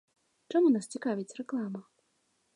Чаму 0.53 0.71
нас 0.75 0.89
цікавіць 0.95 1.35
рэклама? 1.43 1.85